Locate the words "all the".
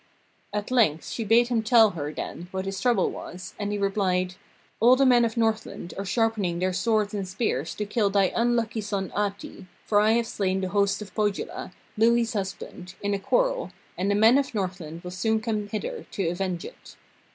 4.79-5.05